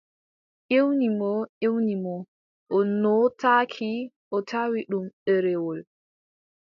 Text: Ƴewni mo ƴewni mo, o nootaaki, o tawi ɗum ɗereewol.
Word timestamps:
Ƴewni 0.69 1.07
mo 1.19 1.29
ƴewni 1.61 1.95
mo, 2.03 2.15
o 2.75 2.77
nootaaki, 3.01 3.91
o 4.35 4.37
tawi 4.49 4.79
ɗum 4.89 5.05
ɗereewol. 5.25 5.79